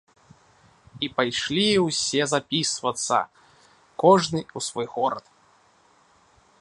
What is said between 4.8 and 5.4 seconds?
горад.